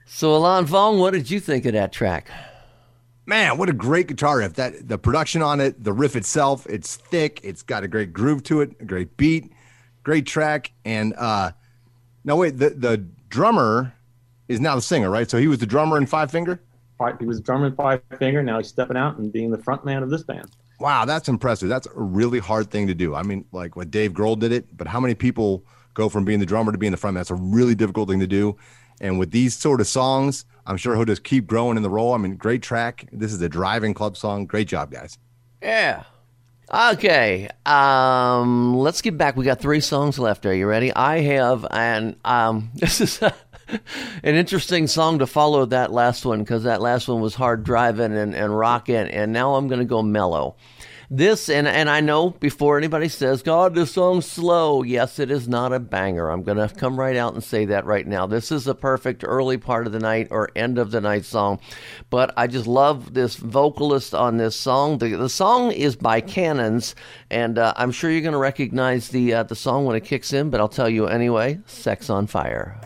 [0.06, 2.30] So, Alon Vong, what did you think of that track?
[3.26, 4.54] Man, what a great guitar riff!
[4.54, 7.40] That the production on it, the riff itself, it's thick.
[7.44, 9.54] It's got a great groove to it, a great beat,
[10.04, 10.72] great track.
[10.84, 11.52] And uh
[12.26, 12.98] no wait, the the
[13.30, 13.94] drummer
[14.48, 15.30] is now the singer, right?
[15.30, 16.62] So he was the drummer in Five Finger.
[17.20, 18.42] He was drummer in five finger.
[18.42, 20.50] Now he's stepping out and being the front man of this band.
[20.80, 21.70] Wow, that's impressive.
[21.70, 23.16] That's a really hard thing to do.
[23.16, 26.40] I mean, like when Dave Grohl did it, but how many people go from being
[26.40, 27.16] the drummer to being the front?
[27.16, 27.20] Man?
[27.20, 28.58] That's a really difficult thing to do.
[29.02, 32.14] And with these sort of songs, I'm sure he'll just keep growing in the role.
[32.14, 33.08] I mean, great track.
[33.12, 34.46] This is a driving club song.
[34.46, 35.18] Great job, guys.
[35.62, 36.04] Yeah.
[36.74, 37.50] Okay.
[37.66, 39.36] Um, let's get back.
[39.36, 40.46] We got three songs left.
[40.46, 40.94] Are you ready?
[40.94, 43.34] I have, and um, this is an
[44.24, 48.34] interesting song to follow that last one because that last one was hard driving and,
[48.34, 50.56] and rocking, and now I'm going to go mellow.
[51.16, 54.82] This, and, and I know before anybody says, God, this song's slow.
[54.82, 56.32] Yes, it is not a banger.
[56.32, 58.26] I'm to come right out and say that right now.
[58.26, 61.60] This is a perfect early part of the night or end of the night song.
[62.10, 64.98] But I just love this vocalist on this song.
[64.98, 66.96] The, the song is by Cannons,
[67.30, 70.50] and uh, I'm sure you're to recognize the, uh, the song when it kicks in,
[70.50, 72.82] but I'll tell you anyway Sex on Fire.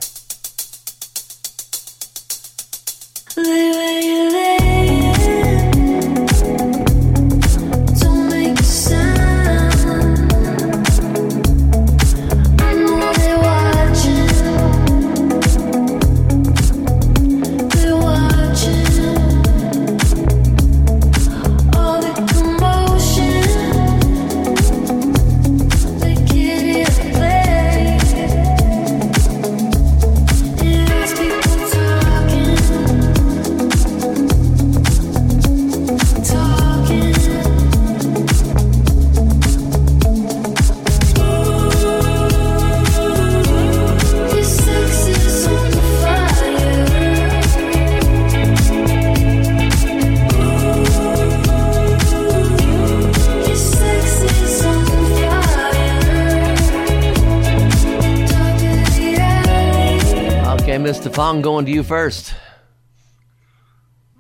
[61.18, 62.36] Fong, going to you first.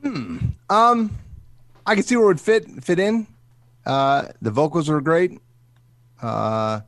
[0.04, 1.16] Um,
[1.86, 3.28] I can see where it would fit fit in.
[3.86, 5.40] Uh, the vocals were great.
[6.20, 6.80] Uh,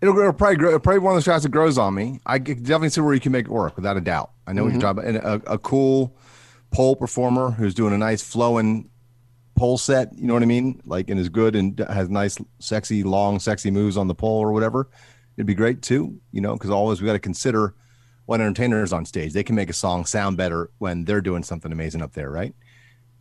[0.00, 2.20] it'll, it'll probably grow, it'll probably one of those tracks that grows on me.
[2.26, 4.30] I definitely see where you can make it work without a doubt.
[4.46, 5.32] I know what you're talking about.
[5.32, 6.14] And a, a cool
[6.70, 8.88] pole performer who's doing a nice flowing
[9.56, 10.16] pole set.
[10.16, 10.80] You know what I mean?
[10.86, 14.52] Like and is good and has nice, sexy, long, sexy moves on the pole or
[14.52, 14.88] whatever.
[15.36, 16.20] It'd be great too.
[16.30, 17.74] You know, because always we got to consider
[18.28, 19.32] when entertainers on stage.
[19.32, 22.54] They can make a song sound better when they're doing something amazing up there, right?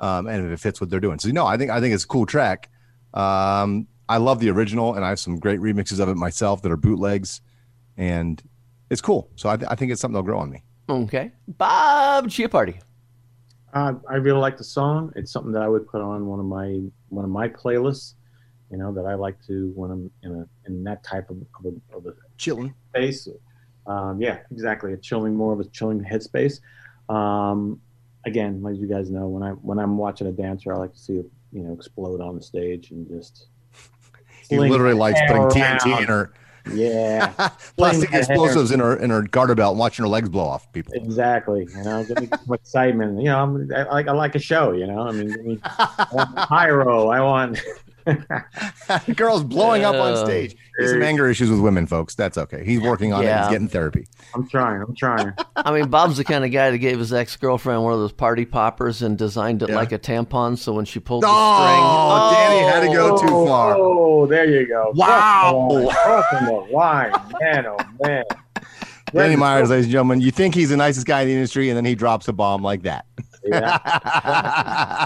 [0.02, 1.18] Um, and if it fits what they're doing.
[1.18, 2.70] So no, I think I think it's a cool track.
[3.14, 6.74] Um, I love the original, and I have some great remixes of it myself that
[6.74, 7.40] are bootlegs,
[7.96, 8.44] and
[8.90, 9.30] it's cool.
[9.38, 10.66] So I, th- I think it's something that'll grow on me.
[10.90, 11.32] Okay.
[11.48, 12.82] Bob Chiappardi.
[13.74, 15.14] Uh, I really like the song.
[15.16, 18.16] It's something that I would put on one of my one of my playlists.
[18.70, 21.66] You know that I like to when I'm in a in that type of of
[21.94, 22.74] a, of a Chilling.
[22.90, 23.30] space.
[23.88, 24.94] Um, yeah, exactly.
[24.94, 26.60] A chilling, more of a chilling headspace.
[27.10, 27.82] Um,
[28.26, 31.00] again, as you guys know, when I when I'm watching a dancer, I like to
[31.00, 33.48] see it, you know, explode on the stage and just.
[34.50, 35.52] He literally likes putting around.
[35.52, 36.32] TNT in her
[36.72, 37.28] Yeah,
[37.78, 40.72] plastic explosives in her in her garter belt, and watching her legs blow off.
[40.74, 40.94] People.
[40.96, 41.68] exactly.
[41.76, 43.20] You know, give me some excitement.
[43.20, 44.72] You know, I'm, I like I like a show.
[44.74, 47.10] You know, I mean, me, I want pyro.
[47.10, 47.62] I want.
[49.16, 50.56] Girls blowing up on Uh, stage.
[50.80, 52.14] He's some anger issues with women, folks.
[52.16, 52.64] That's okay.
[52.64, 53.26] He's working on it.
[53.26, 53.44] Yeah.
[53.44, 54.08] He's getting therapy.
[54.36, 54.82] I'm trying.
[54.82, 55.34] I'm trying.
[55.56, 58.12] I mean, Bob's the kind of guy that gave his ex girlfriend one of those
[58.12, 59.76] party poppers and designed it Yeah.
[59.76, 60.58] like a tampon.
[60.58, 61.38] So when she pulled the string,
[61.82, 63.76] Oh, Danny had to go too far.
[63.78, 64.92] Oh, there you go.
[64.96, 65.90] Wow.
[66.04, 67.66] Crossing the line, man.
[67.68, 68.24] Oh man.
[69.14, 71.78] Danny Myers, ladies and gentlemen, you think he's the nicest guy in the industry, and
[71.78, 73.06] then he drops a bomb like that.
[73.48, 75.06] Yeah.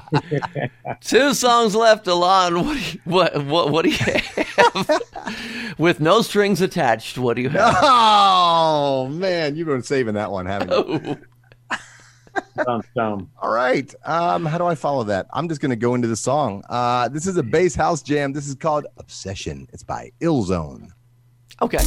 [1.01, 2.65] Two songs left, Alon.
[2.65, 5.01] What do you, what, what, what do you have?
[5.77, 7.75] With no strings attached, what do you have?
[7.81, 11.17] oh man, you've been saving that one, haven't you?
[12.65, 13.29] Dumb, dumb.
[13.41, 13.93] All right.
[14.05, 15.27] Um, how do I follow that?
[15.33, 16.63] I'm just gonna go into the song.
[16.69, 18.31] Uh, this is a bass house jam.
[18.31, 19.67] This is called Obsession.
[19.73, 20.91] It's by Illzone.
[21.61, 21.79] Okay.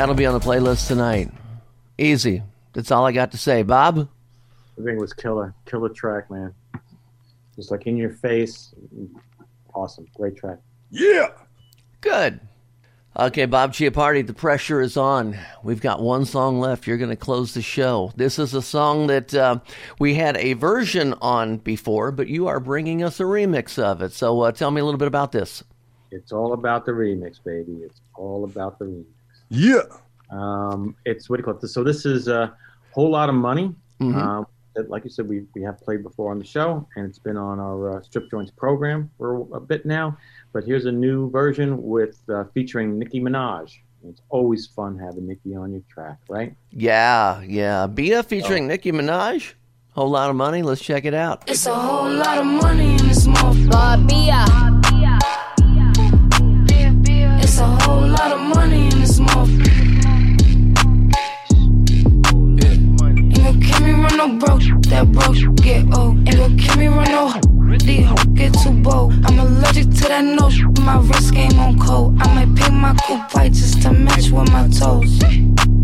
[0.00, 1.30] That'll be on the playlist tonight.
[1.98, 2.42] Easy.
[2.72, 3.62] That's all I got to say.
[3.62, 3.98] Bob?
[3.98, 6.54] I think it was killer, killer track, man.
[7.54, 8.74] Just like in your face.
[9.74, 10.56] Awesome, great track.
[10.90, 11.28] Yeah.
[12.00, 12.40] Good.
[13.14, 15.36] Okay, Bob Chiappardi, the pressure is on.
[15.62, 16.86] We've got one song left.
[16.86, 18.10] You're going to close the show.
[18.16, 19.58] This is a song that uh,
[19.98, 24.14] we had a version on before, but you are bringing us a remix of it.
[24.14, 25.62] So uh, tell me a little bit about this.
[26.10, 27.82] It's all about the remix, baby.
[27.82, 29.04] It's all about the remix.
[29.50, 29.82] Yeah.
[30.30, 31.68] Um, it's what do you call it?
[31.68, 32.54] So this is a
[32.92, 33.74] whole lot of money.
[34.00, 37.18] Um, that, like you said, we, we have played before on the show, and it's
[37.18, 40.16] been on our uh, strip joints program for a bit now.
[40.52, 43.76] But here's a new version with uh, featuring Nicki Minaj.
[44.08, 46.54] It's always fun having Nicki on your track, right?
[46.70, 47.86] Yeah, yeah.
[47.86, 49.52] Bia featuring Nicki Minaj.
[49.92, 50.62] Whole lot of money.
[50.62, 51.42] Let's check it out.
[51.46, 53.70] It's a whole lot of money in this motherfucker.
[53.70, 54.44] Barbia.
[57.42, 58.99] It's a whole lot of money
[59.30, 59.80] motherfucker.
[63.12, 66.16] Ain't gon' keep me run no broke, that broke get old.
[66.28, 69.12] Ain't gon' keep me run no these hoes get too bold.
[69.26, 72.16] I'm allergic to that nose, my wrist game on cold.
[72.20, 75.20] I might paint my coupe white just to match with my toes.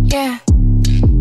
[0.04, 0.45] Yeah.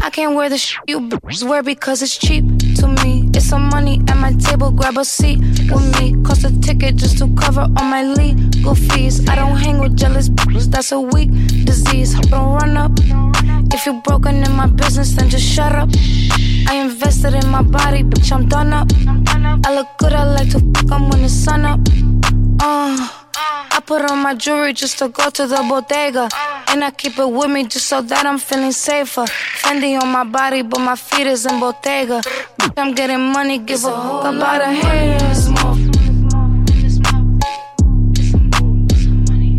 [0.02, 2.44] I can't wear the sh- you bitches wear because it's cheap
[2.80, 3.30] to me.
[3.34, 5.40] It's some money at my table, grab a seat
[5.72, 6.16] with me.
[6.24, 9.28] Cost a ticket just to cover all my legal fees.
[9.28, 11.32] I don't hang with jealous bitches, that's a weak
[11.66, 12.14] disease.
[12.30, 12.92] Don't run up.
[13.74, 15.90] If you're broken in my business, then just shut up.
[16.68, 18.90] I invested in my body, bitch, I'm done up.
[19.66, 21.80] I look good, I like to fuck 'em when the sun up.
[22.62, 23.10] Uh,
[23.86, 26.30] put on my jewelry just to go to the bodega.
[26.68, 29.26] And I keep it with me just so that I'm feeling safer.
[29.62, 32.22] Fendi on my body, but my feet is in Bottega.
[32.78, 35.50] I'm getting money, give a fuck about a hands.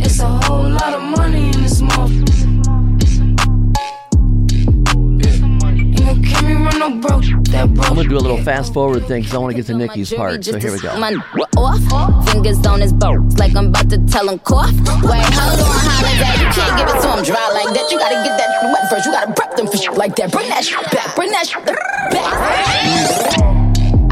[0.05, 2.27] It's a whole lot of money in this motherfucker.
[6.47, 7.36] Ain't run no broke.
[7.67, 10.13] I'm to do a little fast forward thing because I want to get to Nicki's
[10.13, 10.45] part.
[10.45, 10.91] So here we go.
[11.57, 14.71] Off, fingers on his boat, like I'm about to tell him cough.
[14.71, 17.91] Wait, hold on, holiday, you can't give it to him dry like that.
[17.91, 19.07] You gotta get that wet first.
[19.07, 20.31] You gotta prep them for shit like that.
[20.33, 23.36] Bring that shit back, bring that shit back.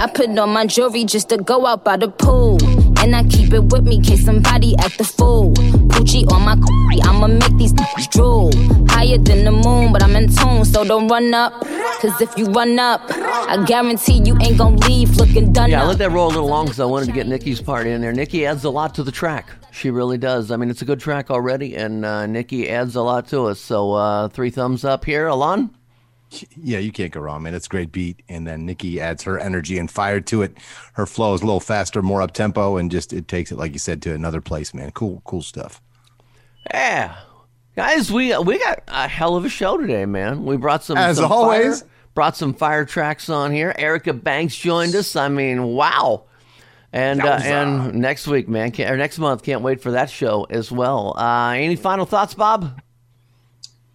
[0.04, 2.58] I put on my jewelry just to go out by the pool.
[2.98, 5.54] And I keep it with me case somebody act the fool.
[5.54, 8.50] Pucci on my coochie, I'ma make these niggas drool.
[8.90, 11.58] Higher than the moon, but I'm in tune, so don't run up.
[12.02, 15.82] Cause if you run up, I guarantee you ain't gon' leave looking done Yeah, I
[15.84, 15.88] up.
[15.88, 18.12] let that roll a little long because I wanted to get Nicki's part in there.
[18.12, 19.48] Nicki adds a lot to the track.
[19.70, 20.50] She really does.
[20.50, 23.54] I mean, it's a good track already, and uh, Nicki adds a lot to it.
[23.54, 25.28] So, uh, three thumbs up here.
[25.28, 25.70] Alon?
[26.56, 27.54] Yeah, you can't go wrong, man.
[27.54, 30.56] It's a great beat, and then Nicki adds her energy and fire to it.
[30.94, 33.72] Her flow is a little faster, more up tempo, and just it takes it, like
[33.72, 34.90] you said, to another place, man.
[34.92, 35.80] Cool, cool stuff.
[36.72, 37.16] Yeah.
[37.76, 40.44] Guys, we we got a hell of a show today, man.
[40.44, 41.80] We brought some As some always.
[41.80, 43.74] fire, brought some fire tracks on here.
[43.76, 45.16] Erica Banks joined us.
[45.16, 46.24] I mean, wow.
[46.92, 50.44] And uh, and next week, man, can't, or next month, can't wait for that show
[50.48, 51.18] as well.
[51.18, 52.80] Uh, any final thoughts, Bob?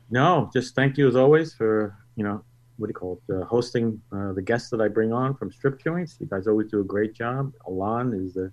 [0.10, 2.44] No, just thank you as always for you know
[2.78, 3.34] what do you call it?
[3.34, 6.18] Uh, hosting uh, the guests that I bring on from Strip Joints.
[6.20, 7.54] You guys always do a great job.
[7.66, 8.52] Alon is the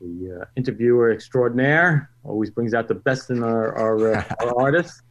[0.00, 2.10] the uh, interviewer extraordinaire.
[2.24, 5.02] Always brings out the best in our our, uh, our artists.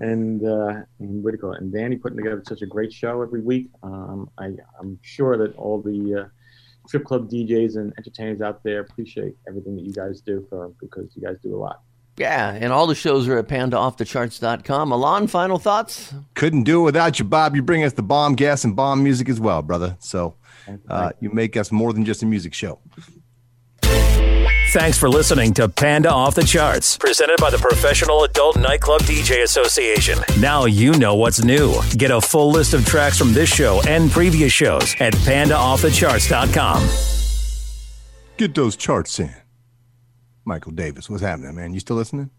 [0.00, 1.60] And, uh, and what do you call it?
[1.60, 3.70] And Danny putting together such a great show every week.
[3.84, 4.50] Um, I,
[4.80, 6.28] I'm sure that all the uh,
[6.88, 11.14] strip club DJs and entertainers out there appreciate everything that you guys do for because
[11.14, 11.82] you guys do a lot.
[12.16, 14.92] Yeah, and all the shows are at pandaoffthecharts.com.
[14.92, 16.14] Alon, final thoughts?
[16.34, 17.56] Couldn't do it without you, Bob.
[17.56, 19.96] You bring us the bomb gas and bomb music as well, brother.
[19.98, 20.36] So
[20.88, 22.78] uh, you make us more than just a music show.
[24.70, 29.44] Thanks for listening to Panda Off the Charts, presented by the Professional Adult Nightclub DJ
[29.44, 30.18] Association.
[30.40, 31.74] Now you know what's new.
[31.96, 36.88] Get a full list of tracks from this show and previous shows at pandaoffthecharts.com.
[38.36, 39.32] Get those charts in.
[40.44, 41.72] Michael Davis, what's happening, man?
[41.72, 42.30] You still listening?